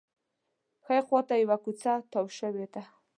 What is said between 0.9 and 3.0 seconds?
خوا ته یوه کوڅه تاوه شوې ده.